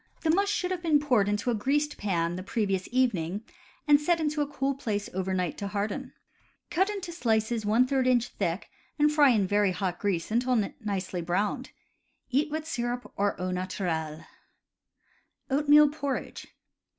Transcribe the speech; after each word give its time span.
The 0.21 0.31
mush 0.31 0.49
should 0.49 0.71
have 0.71 0.81
been 0.81 0.99
poured 0.99 1.29
into 1.29 1.51
a 1.51 1.53
greased 1.53 1.95
pan 1.99 2.35
the 2.35 2.41
previous 2.41 2.89
evening, 2.91 3.43
and 3.87 4.01
set 4.01 4.19
in 4.19 4.31
a 4.33 4.47
cool 4.47 4.73
place 4.73 5.11
over 5.13 5.31
night 5.31 5.59
to 5.59 5.67
harden. 5.67 6.13
Cut 6.71 6.89
into 6.89 7.11
slices 7.11 7.65
J 7.65 8.09
inch 8.11 8.29
thick, 8.29 8.71
and 8.97 9.11
fry 9.11 9.29
in 9.29 9.45
very 9.45 9.69
hot 9.73 9.99
grease 9.99 10.31
until 10.31 10.55
nicely 10.79 11.21
browned. 11.21 11.69
Eat 12.31 12.49
with 12.49 12.67
syrup, 12.67 13.13
or 13.15 13.39
au 13.39 13.51
naturel. 13.51 14.25
Oatmeal 15.51 15.89
Porridge. 15.89 16.47